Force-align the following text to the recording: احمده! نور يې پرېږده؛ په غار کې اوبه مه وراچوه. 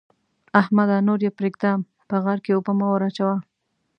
احمده! 0.61 0.97
نور 1.07 1.19
يې 1.25 1.31
پرېږده؛ 1.37 1.71
په 2.09 2.15
غار 2.23 2.39
کې 2.45 2.51
اوبه 2.55 2.71
مه 2.79 2.87
وراچوه. 2.89 3.35